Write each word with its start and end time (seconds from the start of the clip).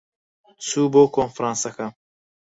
چوو 0.65 0.83
بۆ 0.93 1.03
کۆنفرانسەکە. 1.15 1.87